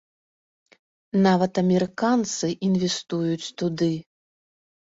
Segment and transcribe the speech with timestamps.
[1.25, 3.93] Нават амерыканцы інвестуюць туды.